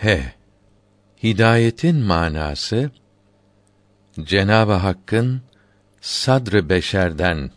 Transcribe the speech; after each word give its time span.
He. 0.00 0.22
Hidayetin 1.22 1.96
manası 1.96 2.90
Cenabı 4.20 4.72
Hakk'ın 4.72 5.42
sadrı 6.00 6.68
beşerden 6.68 7.50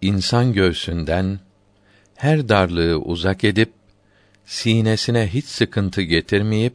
insan 0.00 0.52
göğsünden 0.52 1.40
her 2.16 2.48
darlığı 2.48 2.98
uzak 2.98 3.44
edip 3.44 3.72
sinesine 4.44 5.28
hiç 5.28 5.44
sıkıntı 5.44 6.02
getirmeyip 6.02 6.74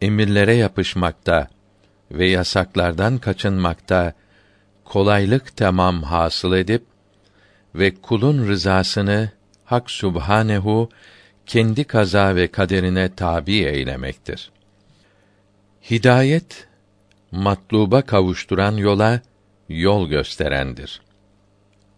emirlere 0.00 0.54
yapışmakta 0.54 1.48
ve 2.10 2.28
yasaklardan 2.28 3.18
kaçınmakta 3.18 4.12
kolaylık 4.84 5.56
tamam 5.56 6.02
hasıl 6.02 6.52
edip 6.52 6.84
ve 7.74 7.94
kulun 7.94 8.48
rızasını 8.48 9.30
Hak 9.64 9.90
Subhanehu 9.90 10.90
kendi 11.48 11.84
kaza 11.84 12.36
ve 12.36 12.46
kaderine 12.48 13.14
tabi 13.14 13.52
eylemektir. 13.52 14.50
Hidayet 15.90 16.68
matluba 17.30 18.02
kavuşturan 18.02 18.76
yola 18.76 19.20
yol 19.68 20.08
gösterendir. 20.08 21.00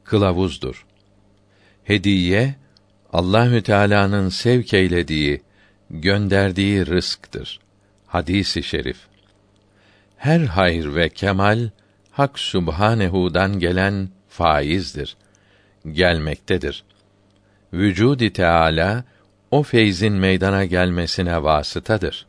Kılavuzdur. 0.05 0.87
Hediye 1.84 2.55
Allahü 3.12 3.62
Teala'nın 3.62 4.28
sevk 4.28 4.75
eylediği, 4.75 5.42
gönderdiği 5.91 6.87
rızktır. 6.87 7.61
Hadisi 8.06 8.62
şerif. 8.62 8.98
Her 10.17 10.41
hayır 10.41 10.95
ve 10.95 11.09
kemal 11.09 11.70
Hak 12.11 12.39
Subhanehu'dan 12.39 13.59
gelen 13.59 14.09
faizdir. 14.28 15.17
Gelmektedir. 15.92 16.84
Vücudi 17.73 18.33
Teala 18.33 19.05
o 19.51 19.63
feyzin 19.63 20.13
meydana 20.13 20.65
gelmesine 20.65 21.43
vasıtadır. 21.43 22.27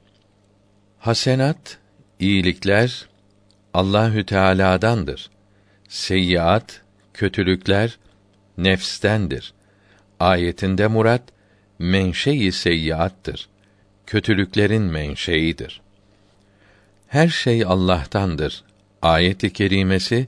Hasenat, 1.00 1.78
iyilikler 2.20 3.08
Allahü 3.74 4.26
Teala'dandır. 4.26 5.30
Seyyiat, 5.90 6.82
kötülükler 7.14 7.98
nefstendir. 8.58 9.54
Ayetinde 10.20 10.88
murat 10.88 11.24
menşei 11.80 12.52
seyyiattır. 12.52 13.50
Kötülüklerin 14.06 14.84
menşeidir. 14.84 15.82
Her 17.08 17.28
şey 17.28 17.64
Allah'tandır. 17.66 18.64
Ayet-i 19.02 19.54
kerimesi 19.54 20.28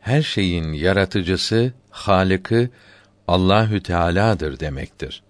her 0.00 0.22
şeyin 0.22 0.72
yaratıcısı, 0.72 1.72
halıkı 1.90 2.68
Allahü 3.28 3.82
Teala'dır 3.82 4.60
demektir. 4.60 5.22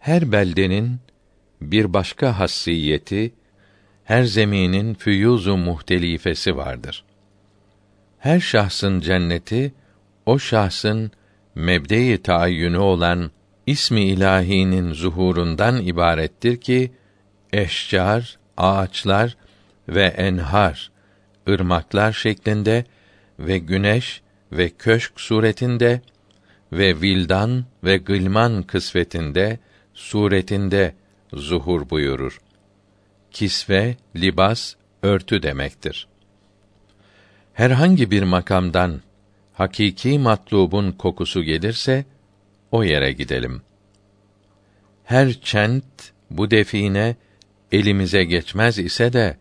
Her 0.00 0.32
beldenin 0.32 1.00
bir 1.60 1.92
başka 1.92 2.38
hassiyeti, 2.38 3.32
her 4.04 4.24
zeminin 4.24 4.94
füyuzu 4.94 5.56
muhtelifesi 5.56 6.56
vardır. 6.56 7.04
Her 8.18 8.40
şahsın 8.40 9.00
cenneti 9.00 9.74
o 10.26 10.38
şahsın 10.38 11.10
mebde-i 11.54 12.22
taayyünü 12.22 12.78
olan 12.78 13.30
ismi 13.66 14.00
ilahinin 14.00 14.92
zuhurundan 14.92 15.82
ibarettir 15.82 16.56
ki 16.56 16.92
eşcar, 17.52 18.38
ağaçlar 18.56 19.36
ve 19.88 20.04
enhar, 20.04 20.90
ırmaklar 21.48 22.12
şeklinde 22.12 22.84
ve 23.38 23.58
güneş 23.58 24.22
ve 24.52 24.70
köşk 24.70 25.20
suretinde 25.20 26.00
ve 26.72 27.00
vildan 27.00 27.64
ve 27.84 27.96
gılman 27.96 28.62
kısvetinde 28.62 29.58
suretinde 29.94 30.94
zuhur 31.32 31.90
buyurur. 31.90 32.40
Kisve, 33.30 33.96
libas, 34.16 34.74
örtü 35.02 35.42
demektir. 35.42 36.08
Herhangi 37.52 38.10
bir 38.10 38.22
makamdan 38.22 39.00
hakiki 39.52 40.18
matlubun 40.18 40.92
kokusu 40.92 41.42
gelirse 41.42 42.04
o 42.72 42.84
yere 42.84 43.12
gidelim. 43.12 43.62
Her 45.04 45.32
çent 45.32 45.84
bu 46.30 46.50
define 46.50 47.16
elimize 47.72 48.24
geçmez 48.24 48.78
ise 48.78 49.12
de 49.12 49.36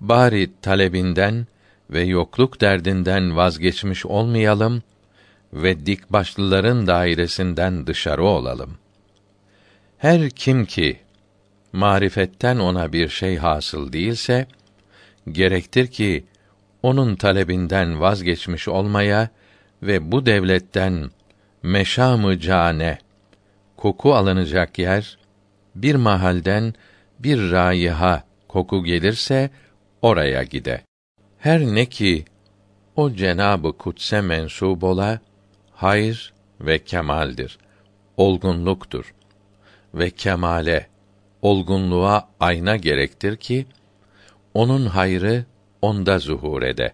bari 0.00 0.50
talebinden 0.62 1.46
ve 1.90 2.02
yokluk 2.02 2.60
derdinden 2.60 3.36
vazgeçmiş 3.36 4.06
olmayalım 4.06 4.82
ve 5.52 5.86
dik 5.86 6.12
başlıların 6.12 6.86
dairesinden 6.86 7.86
dışarı 7.86 8.24
olalım. 8.24 8.78
Her 9.98 10.30
kim 10.30 10.64
ki 10.64 11.00
marifetten 11.72 12.58
ona 12.58 12.92
bir 12.92 13.08
şey 13.08 13.36
hasıl 13.36 13.92
değilse 13.92 14.46
gerektir 15.32 15.86
ki 15.86 16.24
onun 16.82 17.14
talebinden 17.14 18.00
vazgeçmiş 18.00 18.68
olmaya 18.68 19.28
ve 19.82 20.12
bu 20.12 20.26
devletten 20.26 21.10
meşamı 21.62 22.38
cane 22.38 22.98
koku 23.76 24.14
alınacak 24.14 24.78
yer 24.78 25.18
bir 25.74 25.94
mahalden 25.94 26.74
bir 27.18 27.50
raiha 27.50 28.24
koku 28.48 28.84
gelirse 28.84 29.50
oraya 30.02 30.42
gide. 30.42 30.82
Her 31.38 31.60
ne 31.60 31.86
ki 31.86 32.24
o 32.96 33.12
Cenabı 33.12 33.72
Kutse 33.72 34.20
mensub 34.20 34.82
ola 34.82 35.20
hayır 35.72 36.32
ve 36.60 36.78
kemaldir. 36.78 37.58
Olgunluktur. 38.16 39.14
Ve 39.94 40.10
kemale, 40.10 40.86
olgunluğa 41.42 42.28
ayna 42.40 42.76
gerektir 42.76 43.36
ki 43.36 43.66
onun 44.54 44.86
hayrı 44.86 45.44
onda 45.82 46.18
zuhur 46.18 46.62
ede. 46.62 46.92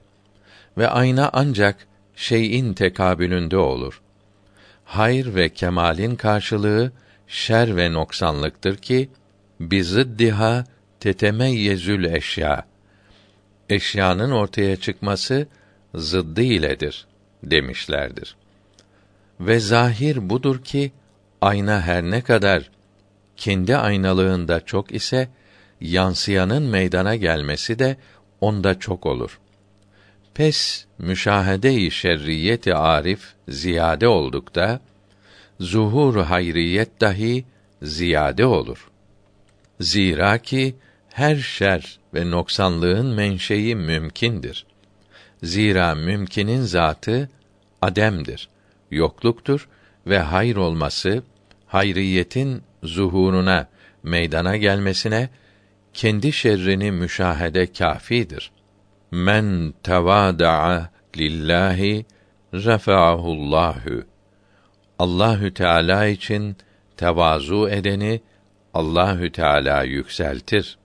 Ve 0.78 0.88
ayna 0.88 1.30
ancak 1.32 1.86
şeyin 2.14 2.74
tekabülünde 2.74 3.56
olur. 3.56 4.02
Hayır 4.84 5.34
ve 5.34 5.48
kemalin 5.48 6.16
karşılığı 6.16 6.92
şer 7.26 7.76
ve 7.76 7.92
noksanlıktır 7.92 8.76
ki 8.76 9.10
biziddiha 9.60 10.64
tetemeyyezül 11.00 12.04
eşya. 12.04 12.66
Eşyanın 13.68 14.30
ortaya 14.30 14.76
çıkması 14.76 15.46
zıddı 15.94 16.42
iledir 16.42 17.06
demişlerdir. 17.42 18.36
Ve 19.40 19.60
zahir 19.60 20.30
budur 20.30 20.62
ki 20.62 20.92
ayna 21.40 21.80
her 21.80 22.02
ne 22.02 22.22
kadar 22.22 22.70
kendi 23.36 23.76
aynalığında 23.76 24.60
çok 24.60 24.94
ise 24.94 25.28
yansıyanın 25.80 26.62
meydana 26.62 27.16
gelmesi 27.16 27.78
de 27.78 27.96
onda 28.40 28.78
çok 28.78 29.06
olur. 29.06 29.40
Pes 30.34 30.84
müşahede-i 30.98 31.90
şerriyeti 31.90 32.74
arif 32.74 33.20
ziyade 33.48 34.08
oldukta 34.08 34.80
zuhur 35.60 36.16
hayriyet 36.16 37.00
dahi 37.00 37.44
ziyade 37.82 38.46
olur. 38.46 38.90
Zira 39.80 40.38
ki 40.38 40.74
her 41.08 41.36
şer 41.36 41.98
ve 42.14 42.30
noksanlığın 42.30 43.06
menşei 43.06 43.74
mümkindir. 43.74 44.66
Zira 45.42 45.94
mümkinin 45.94 46.62
zatı 46.62 47.28
ademdir, 47.82 48.48
yokluktur 48.90 49.68
ve 50.06 50.18
hayır 50.18 50.56
olması 50.56 51.22
hayriyetin 51.66 52.62
zuhuruna, 52.84 53.68
meydana 54.02 54.56
gelmesine 54.56 55.28
kendi 55.94 56.32
şerrini 56.32 56.90
müşahede 56.90 57.72
kâfidir. 57.72 58.50
Men 59.10 59.74
tevâda'a 59.82 60.90
lillahi 61.16 62.06
refa'ahullahu. 62.54 64.02
Allahü 64.98 65.54
Teala 65.54 66.06
için 66.06 66.56
tevazu 66.96 67.68
edeni 67.68 68.20
Allahü 68.74 69.32
Teala 69.32 69.82
yükseltir. 69.82 70.78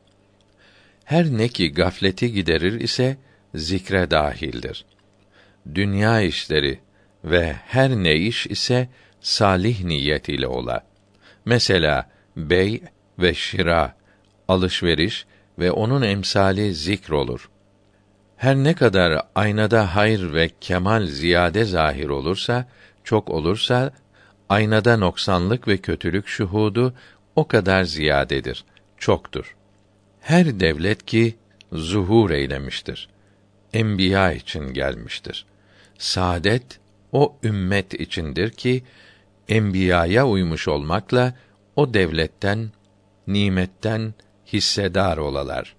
Her 1.04 1.26
ne 1.26 1.48
ki 1.48 1.74
gafleti 1.74 2.34
giderir 2.34 2.82
ise 2.82 3.18
zikre 3.56 4.12
dahildir. 4.12 4.86
Dünya 5.76 6.22
işleri 6.22 6.80
ve 7.24 7.54
her 7.54 7.90
ne 7.90 8.16
iş 8.16 8.48
ise 8.48 8.90
salih 9.22 9.84
niyet 9.84 10.30
ile 10.30 10.48
ola. 10.48 10.89
Mesela 11.50 12.10
bey 12.38 12.82
ve 13.20 13.34
şira, 13.34 13.96
alışveriş 14.48 15.26
ve 15.60 15.72
onun 15.72 16.02
emsali 16.02 16.74
zikr 16.74 17.12
olur. 17.12 17.50
Her 18.38 18.56
ne 18.56 18.74
kadar 18.74 19.22
aynada 19.36 19.96
hayır 19.96 20.34
ve 20.34 20.50
kemal 20.62 21.06
ziyade 21.06 21.66
zahir 21.66 22.10
olursa, 22.10 22.66
çok 23.04 23.30
olursa 23.30 23.92
aynada 24.50 24.98
noksanlık 24.98 25.68
ve 25.68 25.78
kötülük 25.78 26.28
şuhudu 26.28 26.94
o 27.36 27.48
kadar 27.48 27.84
ziyadedir, 27.84 28.66
çoktur. 28.98 29.56
Her 30.22 30.60
devlet 30.60 31.06
ki 31.06 31.36
zuhur 31.72 32.30
eylemiştir. 32.30 33.10
Enbiya 33.74 34.34
için 34.34 34.74
gelmiştir. 34.74 35.46
Saadet 35.98 36.80
o 37.12 37.36
ümmet 37.44 37.94
içindir 37.94 38.50
ki 38.50 38.84
enbiyaya 39.50 40.28
uymuş 40.28 40.68
olmakla 40.68 41.34
o 41.76 41.94
devletten 41.94 42.72
nimetten 43.28 44.14
hissedar 44.54 45.18
olalar. 45.18 45.76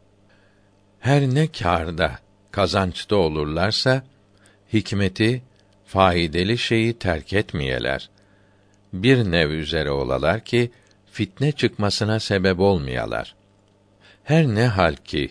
Her 1.01 1.23
ne 1.23 1.47
kârda, 1.47 2.19
kazançta 2.51 3.17
olurlarsa, 3.17 4.03
hikmeti, 4.73 5.43
faydalı 5.85 6.59
şeyi 6.59 6.99
terk 6.99 7.33
etmeyeler. 7.33 8.11
Bir 8.93 9.31
nev 9.31 9.51
üzere 9.51 9.91
olalar 9.91 10.45
ki, 10.45 10.71
fitne 11.13 11.53
çıkmasına 11.53 12.21
sebep 12.21 12.61
olmayalar. 12.61 13.35
Her 14.25 14.47
ne 14.47 14.67
hal 14.67 14.95
ki, 14.95 15.31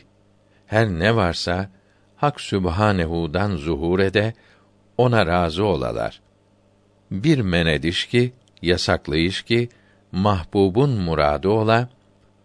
her 0.68 0.88
ne 0.88 1.16
varsa, 1.16 1.70
Hak 2.16 2.42
Sübhanehu'dan 2.42 3.56
zuhur 3.56 4.00
ede, 4.00 4.34
ona 4.98 5.26
razı 5.26 5.66
olalar. 5.66 6.22
Bir 7.12 7.40
menediş 7.40 8.06
ki, 8.06 8.34
yasaklayış 8.62 9.42
ki, 9.42 9.70
mahbubun 10.12 10.90
muradı 10.90 11.50
ola, 11.50 11.90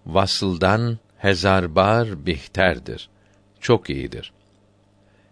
vasıldan 0.07 0.99
hezarbar 1.17 2.27
bihterdir. 2.27 3.09
Çok 3.61 3.91
iyidir. 3.91 4.33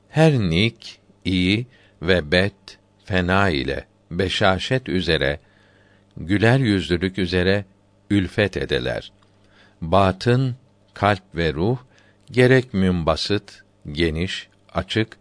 Her 0.09 0.33
nik, 0.33 1.01
iyi 1.25 1.67
ve 2.03 2.33
bet, 2.33 2.79
fena 3.05 3.49
ile, 3.49 3.87
beşaşet 4.11 4.89
üzere, 4.89 5.41
güler 6.17 6.59
yüzlülük 6.59 7.19
üzere 7.19 7.65
ülfet 8.11 8.57
edeler. 8.57 9.13
Batın, 9.81 10.57
kalp 10.95 11.23
ve 11.35 11.53
ruh, 11.53 11.79
gerek 12.31 12.75
münbasıt, 12.75 13.63
geniş, 13.93 14.49
açık, 14.75 15.17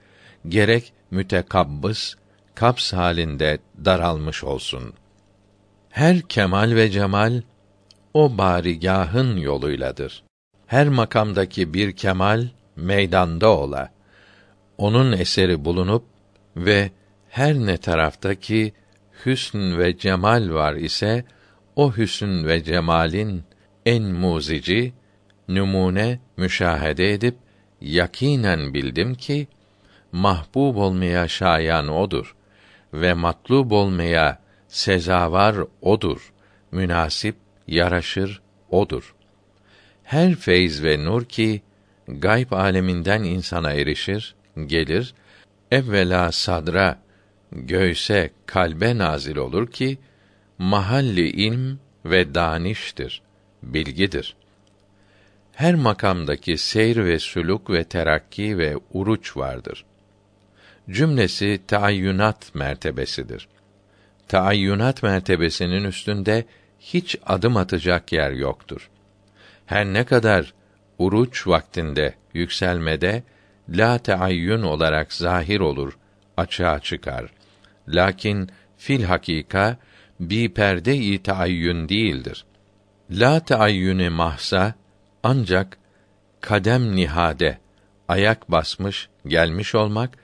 gerek 0.47 0.93
mütekabbıs, 1.11 2.15
kaps 2.55 2.93
halinde 2.93 3.59
daralmış 3.85 4.43
olsun. 4.43 4.93
Her 5.89 6.21
kemal 6.21 6.75
ve 6.75 6.89
cemal 6.89 7.41
o 8.13 8.37
barigahın 8.37 9.37
yoluyladır. 9.37 10.23
Her 10.67 10.89
makamdaki 10.89 11.73
bir 11.73 11.95
kemal 11.95 12.47
meydanda 12.75 13.57
ola. 13.57 13.91
Onun 14.77 15.11
eseri 15.11 15.65
bulunup 15.65 16.03
ve 16.55 16.91
her 17.29 17.55
ne 17.55 17.77
taraftaki 17.77 18.73
hüsn 19.25 19.77
ve 19.77 19.97
cemal 19.97 20.53
var 20.53 20.75
ise 20.75 21.25
o 21.75 21.93
hüsn 21.93 22.45
ve 22.47 22.63
cemalin 22.63 23.43
en 23.85 24.03
muzici 24.03 24.93
numune 25.47 26.19
müşahede 26.37 27.13
edip 27.13 27.35
yakinen 27.81 28.73
bildim 28.73 29.15
ki 29.15 29.47
mahbub 30.11 30.75
olmaya 30.75 31.27
şayan 31.27 31.87
odur 31.87 32.35
ve 32.93 33.13
matlub 33.13 33.71
olmaya 33.71 34.39
sezavar 34.67 35.55
odur. 35.81 36.33
Münasip, 36.71 37.35
yaraşır 37.67 38.41
odur. 38.69 39.15
Her 40.03 40.35
feyz 40.35 40.83
ve 40.83 41.05
nur 41.05 41.25
ki 41.25 41.61
gayb 42.07 42.51
aleminden 42.51 43.23
insana 43.23 43.73
erişir, 43.73 44.35
gelir, 44.65 45.13
evvela 45.71 46.31
sadra, 46.31 46.99
göğse, 47.51 48.31
kalbe 48.45 48.97
nazil 48.97 49.35
olur 49.35 49.67
ki 49.67 49.97
mahalli 50.57 51.27
ilm 51.27 51.79
ve 52.05 52.35
daniştir, 52.35 53.21
bilgidir. 53.63 54.35
Her 55.51 55.75
makamdaki 55.75 56.57
seyr 56.57 57.05
ve 57.05 57.19
suluk 57.19 57.69
ve 57.69 57.83
terakki 57.83 58.57
ve 58.57 58.77
uruç 58.93 59.37
vardır. 59.37 59.85
Cümlesi 60.89 61.61
taayyunat 61.67 62.55
mertebesidir. 62.55 63.47
Taayyunat 64.27 65.03
mertebesinin 65.03 65.83
üstünde 65.83 66.45
hiç 66.79 67.17
adım 67.25 67.57
atacak 67.57 68.11
yer 68.11 68.31
yoktur. 68.31 68.89
Her 69.65 69.85
ne 69.85 70.03
kadar 70.03 70.53
uruç 70.97 71.47
vaktinde 71.47 72.13
yükselmede 72.33 73.23
la 73.69 73.97
teayyün 73.97 74.61
olarak 74.61 75.13
zahir 75.13 75.59
olur, 75.59 75.97
açığa 76.37 76.79
çıkar. 76.79 77.33
Lakin 77.87 78.49
fil 78.77 79.03
hakika 79.03 79.77
bi 80.19 80.53
perde-i 80.53 81.23
taayyün 81.23 81.89
değildir. 81.89 82.45
La 83.11 83.39
teayyüne 83.39 84.09
mahsa 84.09 84.73
ancak 85.23 85.77
kadem 86.41 86.95
nihade 86.95 87.57
ayak 88.07 88.51
basmış 88.51 89.09
gelmiş 89.27 89.75
olmak 89.75 90.17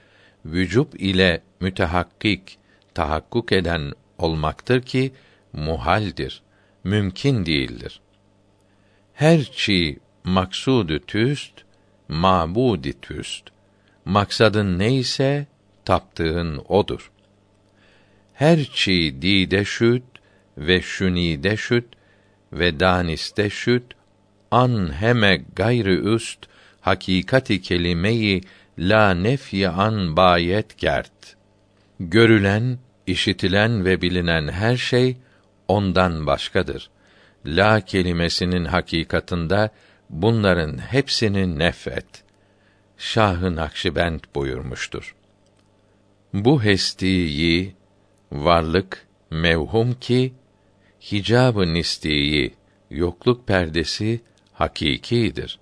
vücub 0.51 0.93
ile 0.93 1.41
mütehakkik 1.59 2.57
tahakkuk 2.93 3.51
eden 3.51 3.91
olmaktır 4.17 4.81
ki 4.81 5.13
muhaldir, 5.53 6.41
mümkün 6.83 7.45
değildir. 7.45 8.01
Her 9.13 9.43
çi 9.43 9.99
maksudu 10.23 10.99
tüst, 10.99 11.53
mabudi 12.07 13.01
tüst. 13.01 13.43
Maksadın 14.05 14.79
neyse 14.79 15.47
taptığın 15.85 16.61
odur. 16.69 17.11
Her 18.33 18.63
çi 18.63 19.15
dide 19.21 19.65
şüt 19.65 20.03
ve 20.57 20.81
şünide 20.81 21.57
şüt 21.57 21.85
ve 22.53 22.79
daniste 22.79 23.49
şüt 23.49 23.83
an 24.51 25.01
heme 25.01 25.41
gayrı 25.55 25.95
üst 26.15 26.39
hakikati 26.81 27.61
kelimeyi 27.61 28.41
la 28.79 29.13
nefye 29.13 29.69
an 29.69 30.15
bayet 30.15 30.77
gert. 30.77 31.35
Görülen, 31.99 32.79
işitilen 33.07 33.85
ve 33.85 34.01
bilinen 34.01 34.47
her 34.47 34.77
şey 34.77 35.17
ondan 35.67 36.25
başkadır. 36.25 36.89
La 37.45 37.81
kelimesinin 37.81 38.65
hakikatında 38.65 39.69
bunların 40.09 40.77
hepsini 40.77 41.59
nefret. 41.59 42.23
Şahı 42.97 43.55
Nakşibend 43.55 44.19
buyurmuştur. 44.35 45.15
Bu 46.33 46.63
hestiyi 46.63 47.75
varlık 48.31 49.07
mevhum 49.31 49.93
ki 49.93 50.33
hicab-ı 51.11 51.73
nistiyi 51.73 52.53
yokluk 52.89 53.47
perdesi 53.47 54.21
hakikidir. 54.53 55.59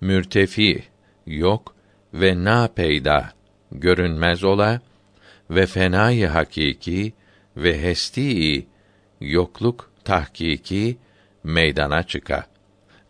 Mürtefi 0.00 0.84
yok 1.26 1.73
ve 2.14 2.44
na 2.44 2.68
peyda 2.68 3.32
görünmez 3.72 4.44
ola 4.44 4.80
ve 5.50 5.66
fenayı 5.66 6.26
hakiki 6.26 7.12
ve 7.56 7.82
hesti 7.82 8.66
yokluk 9.20 9.90
tahkiki 10.04 10.98
meydana 11.44 12.02
çıka 12.02 12.46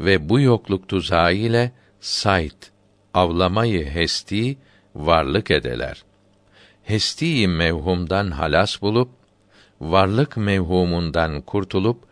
ve 0.01 0.29
bu 0.29 0.41
yokluk 0.41 0.89
tuzağı 0.89 1.35
ile 1.35 1.73
sayt 2.01 2.71
avlamayı 3.15 3.87
hesti 3.87 4.59
varlık 4.95 5.51
edeler. 5.51 6.05
Hesti 6.85 7.49
mevhumdan 7.49 8.31
halas 8.31 8.83
bulup 8.83 9.09
varlık 9.81 10.37
mevhumundan 10.37 11.41
kurtulup 11.41 12.05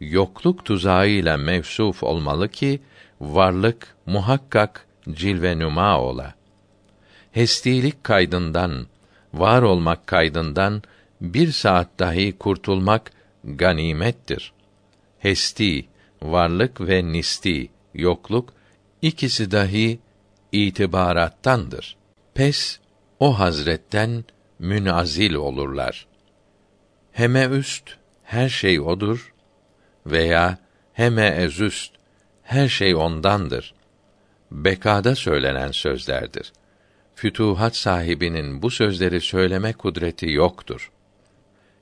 yokluk 0.00 0.64
tuzağıyla 0.64 1.36
mevsuf 1.36 2.02
olmalı 2.02 2.48
ki 2.48 2.80
varlık 3.20 3.96
muhakkak 4.06 4.86
cilve 5.10 5.58
numa 5.58 6.00
ola. 6.00 6.39
Hestilik 7.32 8.04
kaydından 8.04 8.86
var 9.34 9.62
olmak 9.62 10.06
kaydından 10.06 10.82
bir 11.20 11.52
saat 11.52 11.88
dahi 11.98 12.38
kurtulmak 12.38 13.12
ganimettir. 13.44 14.52
Hesti, 15.18 15.86
varlık 16.22 16.80
ve 16.80 17.12
nisti, 17.12 17.70
yokluk, 17.94 18.52
ikisi 19.02 19.50
dahi 19.50 19.98
itibarattandır. 20.52 21.96
Pes, 22.34 22.78
o 23.18 23.38
hazretten 23.38 24.24
münazil 24.58 25.34
olurlar. 25.34 26.06
Heme 27.12 27.44
üst, 27.44 27.96
her 28.22 28.48
şey 28.48 28.80
odur 28.80 29.34
veya 30.06 30.58
heme 30.92 31.26
ezüst, 31.26 31.92
her 32.42 32.68
şey 32.68 32.94
ondandır. 32.94 33.74
Bekada 34.50 35.14
söylenen 35.14 35.70
sözlerdir 35.70 36.52
fütuhat 37.20 37.76
sahibinin 37.76 38.62
bu 38.62 38.70
sözleri 38.70 39.20
söyleme 39.20 39.72
kudreti 39.72 40.30
yoktur. 40.30 40.90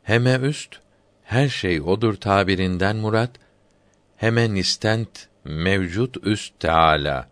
Heme 0.02 0.38
üst 0.42 0.76
her 1.24 1.48
şey 1.48 1.80
odur 1.80 2.14
tabirinden 2.14 2.96
murat 2.96 3.30
hemen 4.16 4.54
istent 4.54 5.28
mevcut 5.44 6.16
üst 6.26 6.60
Teala. 6.60 7.28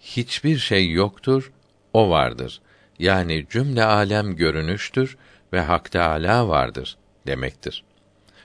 Hiçbir 0.00 0.58
şey 0.58 0.90
yoktur, 0.90 1.52
o 1.92 2.10
vardır. 2.10 2.60
Yani 2.98 3.46
cümle 3.50 3.84
alem 3.84 4.36
görünüştür 4.36 5.16
ve 5.52 5.60
Hak 5.60 5.90
Teala 5.90 6.48
vardır 6.48 6.96
demektir. 7.26 7.84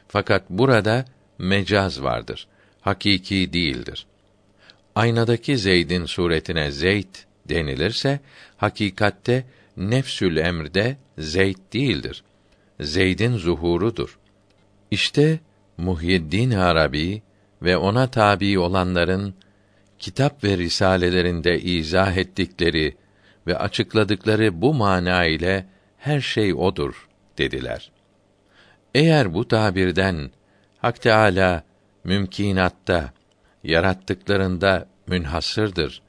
Fakat 0.08 0.50
burada 0.50 1.06
mecaz 1.38 2.04
vardır. 2.04 2.48
Hakiki 2.82 3.54
değildir. 3.54 4.06
Aynadaki 4.96 5.58
Zeyd'in 5.58 6.06
suretine 6.06 6.72
Zeyd 6.72 7.16
denilirse 7.50 8.20
hakikatte 8.58 9.46
nefsül 9.78 10.38
emrde 10.38 10.98
Zeyd 11.18 11.58
değildir. 11.74 12.24
Zeyd'in 12.80 13.38
zuhurudur. 13.38 14.20
İşte 14.92 15.40
Muhyiddin 15.78 16.52
Arabi 16.52 17.22
ve 17.62 17.78
ona 17.78 18.08
tabi 18.08 18.60
olanların 18.60 19.36
kitap 20.00 20.44
ve 20.44 20.58
risalelerinde 20.58 21.60
izah 21.62 22.18
ettikleri 22.18 22.98
ve 23.48 23.58
açıkladıkları 23.58 24.62
bu 24.62 24.74
mana 24.74 25.26
ile 25.26 25.66
her 25.98 26.22
şey 26.22 26.54
odur 26.54 27.08
dediler. 27.38 27.92
Eğer 28.96 29.34
bu 29.34 29.48
tabirden 29.48 30.32
Hak 30.78 31.02
Teâlâ 31.02 31.64
mümkinatta, 32.04 33.14
yarattıklarında 33.64 34.88
münhasırdır 35.08 36.02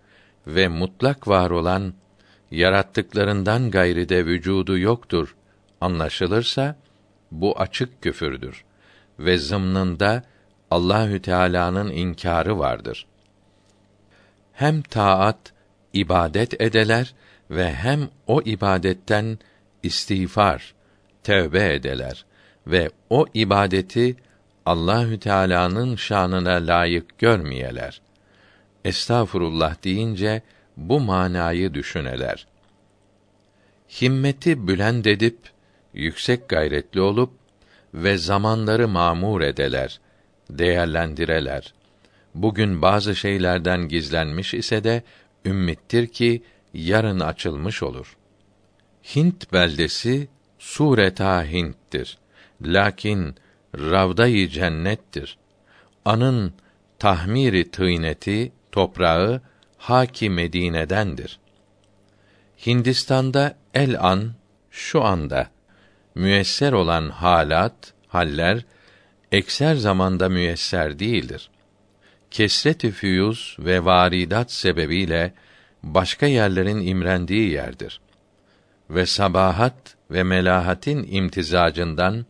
ve 0.47 0.69
mutlak 0.69 1.29
var 1.29 1.51
olan 1.51 1.95
yarattıklarından 2.51 3.71
gayri 3.71 4.09
de 4.09 4.27
vücudu 4.27 4.79
yoktur 4.79 5.37
anlaşılırsa 5.81 6.77
bu 7.31 7.61
açık 7.61 8.03
küfürdür 8.03 8.65
ve 9.19 9.39
zımnında 9.39 10.23
Allahü 10.71 11.23
Teala'nın 11.23 11.91
inkarı 11.91 12.59
vardır. 12.59 13.07
Hem 14.53 14.83
taat 14.83 15.53
ibadet 15.93 16.61
edeler 16.61 17.15
ve 17.51 17.75
hem 17.75 18.09
o 18.27 18.43
ibadetten 18.43 19.39
istiğfar, 19.83 20.75
tevbe 21.23 21.75
edeler 21.75 22.25
ve 22.67 22.91
o 23.11 23.27
ibadeti 23.35 24.17
Allahü 24.67 25.21
Teala'nın 25.21 25.97
şanına 25.97 26.55
layık 26.55 27.19
görmeyeler. 27.19 28.01
Estağfurullah 28.87 29.85
deyince 29.85 30.43
bu 30.77 31.01
manayı 31.01 31.75
düşüneler. 31.75 32.47
Himmeti 34.01 34.69
bülend 34.69 35.05
edip 35.05 35.39
yüksek 35.95 36.49
gayretli 36.49 37.01
olup 37.01 37.31
ve 37.95 38.19
zamanları 38.19 38.89
mamur 38.89 39.41
edeler, 39.41 40.01
değerlendireler. 40.51 41.75
Bugün 42.35 42.83
bazı 42.83 43.17
şeylerden 43.17 43.89
gizlenmiş 43.89 44.55
ise 44.55 44.85
de 44.85 45.03
ümmittir 45.45 46.07
ki 46.07 46.43
yarın 46.75 47.21
açılmış 47.21 47.83
olur. 47.83 48.17
Hint 49.17 49.53
beldesi 49.53 50.29
sureta 50.59 51.45
Hint'tir. 51.45 52.19
Lakin 52.63 53.35
ravdayı 53.79 54.49
cennettir. 54.49 55.39
Anın 56.05 56.53
tahmiri 56.99 57.71
tıyneti, 57.71 58.53
toprağı 58.73 59.41
Haki 59.79 60.31
Medine'dendir. 60.31 61.39
Hindistan'da 62.67 63.55
el 63.75 64.05
an 64.05 64.33
şu 64.71 65.05
anda 65.05 65.51
müesser 66.15 66.73
olan 66.73 67.11
halat, 67.11 67.93
haller 68.09 68.65
ekser 69.33 69.75
zamanda 69.75 70.29
müesser 70.29 70.99
değildir. 70.99 71.51
Kesret-i 72.31 72.91
füyuz 72.91 73.57
ve 73.59 73.85
varidat 73.85 74.53
sebebiyle 74.53 75.33
başka 75.83 76.27
yerlerin 76.27 76.81
imrendiği 76.81 77.51
yerdir. 77.51 78.01
Ve 78.91 79.07
sabahat 79.07 79.97
ve 80.11 80.23
melahatin 80.23 81.07
imtizacından 81.11 82.27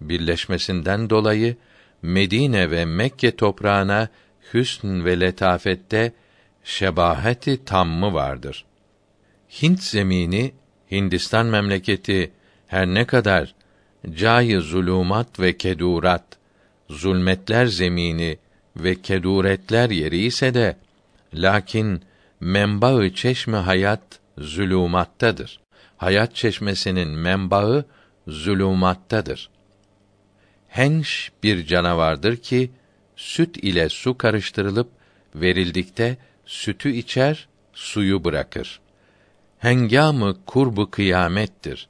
birleşmesinden 0.00 1.10
dolayı 1.10 1.56
Medine 2.02 2.70
ve 2.70 2.84
Mekke 2.84 3.36
toprağına 3.36 4.08
hüsn 4.54 5.04
ve 5.04 5.20
letafette 5.20 6.12
şebaheti 6.64 7.64
tammı 7.64 8.14
vardır. 8.14 8.64
Hint 9.62 9.82
zemini, 9.82 10.52
Hindistan 10.90 11.46
memleketi 11.46 12.30
her 12.66 12.86
ne 12.86 13.04
kadar 13.04 13.54
cayı 14.10 14.60
zulumat 14.60 15.40
ve 15.40 15.56
kedurat, 15.56 16.24
zulmetler 16.90 17.66
zemini 17.66 18.38
ve 18.76 19.02
keduretler 19.02 19.90
yeri 19.90 20.18
ise 20.18 20.54
de 20.54 20.76
lakin 21.34 22.02
menbaı 22.40 23.10
çeşme 23.10 23.56
hayat 23.56 24.02
zulümattadır. 24.38 25.60
Hayat 25.96 26.34
çeşmesinin 26.34 27.08
menbaı 27.08 27.84
zulümattadır. 28.26 29.50
Henş 30.68 31.32
bir 31.42 31.66
canavardır 31.66 32.36
ki 32.36 32.70
süt 33.24 33.56
ile 33.56 33.88
su 33.88 34.18
karıştırılıp 34.18 34.88
verildikte 35.34 36.16
sütü 36.46 36.92
içer, 36.92 37.48
suyu 37.72 38.24
bırakır. 38.24 38.80
Hengamı 39.58 40.44
kurbu 40.46 40.90
kıyamettir. 40.90 41.88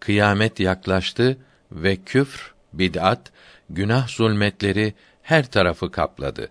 Kıyamet 0.00 0.60
yaklaştı 0.60 1.38
ve 1.72 1.96
küfr, 1.96 2.54
bid'at, 2.72 3.32
günah 3.70 4.08
zulmetleri 4.08 4.94
her 5.22 5.50
tarafı 5.50 5.90
kapladı. 5.90 6.50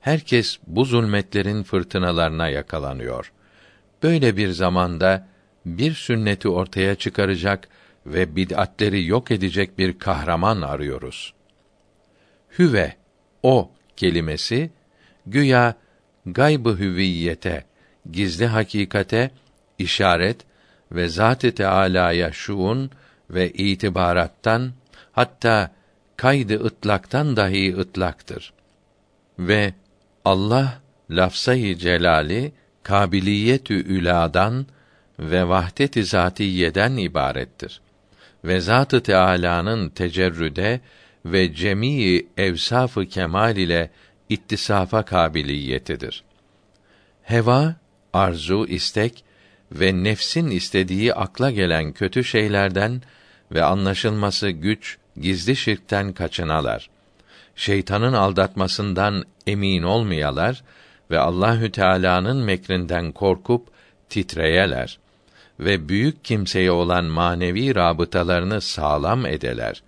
Herkes 0.00 0.58
bu 0.66 0.84
zulmetlerin 0.84 1.62
fırtınalarına 1.62 2.48
yakalanıyor. 2.48 3.32
Böyle 4.02 4.36
bir 4.36 4.50
zamanda 4.50 5.28
bir 5.66 5.94
sünneti 5.94 6.48
ortaya 6.48 6.94
çıkaracak 6.94 7.68
ve 8.06 8.36
bid'atleri 8.36 9.06
yok 9.06 9.30
edecek 9.30 9.78
bir 9.78 9.98
kahraman 9.98 10.62
arıyoruz. 10.62 11.34
Hüve 12.58 12.97
o 13.42 13.70
kelimesi 13.96 14.70
güya 15.26 15.74
gaybı 16.26 16.78
hüviyete, 16.78 17.64
gizli 18.12 18.46
hakikate 18.46 19.30
işaret 19.78 20.36
ve 20.92 21.08
zat-ı 21.08 21.54
Teâlâ'ya 21.54 22.32
şuun 22.32 22.90
ve 23.30 23.50
itibarattan 23.50 24.72
hatta 25.12 25.70
kaydı 26.16 26.64
ıtlaktan 26.64 27.36
dahi 27.36 27.76
ıtlaktır. 27.76 28.52
Ve 29.38 29.74
Allah 30.24 30.80
lafzayı 31.10 31.76
celali 31.76 32.52
kabiliyetü 32.82 33.74
üladan 33.74 34.66
ve 35.18 35.48
vahdet-i 35.48 36.04
zatiyeden 36.04 36.96
ibarettir. 36.96 37.80
Ve 38.44 38.60
Zat-ı 38.60 39.02
Teâlâ'nın 39.02 39.88
tecerrüde 39.88 40.80
ve 41.32 41.54
cemii 41.54 42.26
evsafı 42.36 43.06
kemal 43.06 43.56
ile 43.56 43.90
ittisafa 44.28 45.02
kabiliyetidir. 45.02 46.24
Heva, 47.22 47.74
arzu, 48.12 48.66
istek 48.66 49.24
ve 49.72 50.04
nefsin 50.04 50.50
istediği 50.50 51.14
akla 51.14 51.50
gelen 51.50 51.92
kötü 51.92 52.24
şeylerden 52.24 53.02
ve 53.52 53.62
anlaşılması 53.62 54.50
güç, 54.50 54.98
gizli 55.20 55.56
şirkten 55.56 56.12
kaçınalar. 56.12 56.90
Şeytanın 57.56 58.12
aldatmasından 58.12 59.24
emin 59.46 59.82
olmayalar 59.82 60.62
ve 61.10 61.18
Allahü 61.18 61.72
Teala'nın 61.72 62.36
mekrinden 62.36 63.12
korkup 63.12 63.68
titreyeler 64.08 64.98
ve 65.60 65.88
büyük 65.88 66.24
kimseye 66.24 66.70
olan 66.70 67.04
manevi 67.04 67.74
rabıtalarını 67.74 68.60
sağlam 68.60 69.26
edeler 69.26 69.82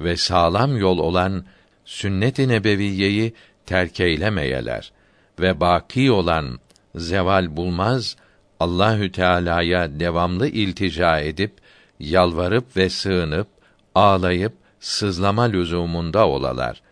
ve 0.00 0.16
sağlam 0.16 0.76
yol 0.76 0.98
olan 0.98 1.44
sünnet-i 1.84 2.48
nebeviyeyi 2.48 3.34
terk 3.66 4.00
eylemeyeler 4.00 4.92
ve 5.40 5.60
baki 5.60 6.10
olan 6.10 6.58
zeval 6.94 7.56
bulmaz 7.56 8.16
Allahü 8.60 9.12
Teala'ya 9.12 10.00
devamlı 10.00 10.48
iltica 10.48 11.20
edip 11.20 11.52
yalvarıp 12.00 12.76
ve 12.76 12.90
sığınıp 12.90 13.48
ağlayıp 13.94 14.52
sızlama 14.80 15.42
lüzumunda 15.42 16.28
olalar. 16.28 16.82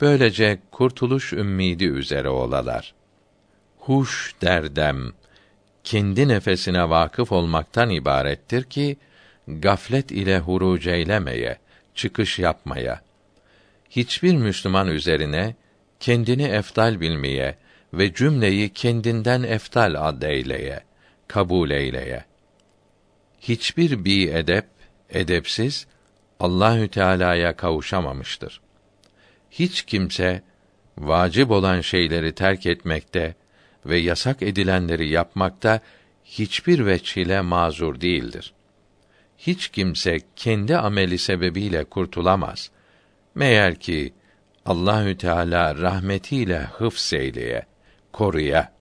Böylece 0.00 0.58
kurtuluş 0.70 1.32
ümmidi 1.32 1.84
üzere 1.84 2.28
olalar. 2.28 2.94
Huş 3.78 4.34
derdem 4.42 5.12
kendi 5.84 6.28
nefesine 6.28 6.90
vakıf 6.90 7.32
olmaktan 7.32 7.90
ibarettir 7.90 8.62
ki 8.62 8.96
gaflet 9.48 10.10
ile 10.10 10.38
huruc 10.38 10.90
eylemeye, 10.90 11.58
çıkış 11.94 12.38
yapmaya. 12.38 13.00
Hiçbir 13.90 14.34
Müslüman 14.34 14.88
üzerine 14.88 15.54
kendini 16.00 16.42
eftal 16.42 17.00
bilmeye 17.00 17.58
ve 17.92 18.14
cümleyi 18.14 18.68
kendinden 18.68 19.42
eftal 19.42 19.94
ad 20.08 20.22
eyleye, 20.22 20.80
kabul 21.28 21.70
eyleye. 21.70 22.24
Hiçbir 23.40 24.04
bi 24.04 24.28
edep, 24.28 24.66
edepsiz 25.10 25.86
Allahü 26.40 26.88
Teala'ya 26.88 27.56
kavuşamamıştır. 27.56 28.60
Hiç 29.50 29.82
kimse 29.82 30.42
vacip 30.98 31.50
olan 31.50 31.80
şeyleri 31.80 32.34
terk 32.34 32.66
etmekte 32.66 33.34
ve 33.86 33.98
yasak 33.98 34.42
edilenleri 34.42 35.08
yapmakta 35.08 35.80
hiçbir 36.24 36.86
veç 36.86 37.16
ile 37.16 37.40
mazur 37.40 38.00
değildir. 38.00 38.52
Hiç 39.38 39.68
kimse 39.68 40.18
kendi 40.36 40.76
ameli 40.76 41.18
sebebiyle 41.18 41.84
kurtulamaz. 41.84 42.70
Meğer 43.34 43.74
ki 43.74 44.14
Allahü 44.66 45.16
Teala 45.16 45.76
rahmetiyle 45.78 46.58
hıfz 46.58 47.12
eyleye, 47.12 47.66
koruya. 48.12 48.74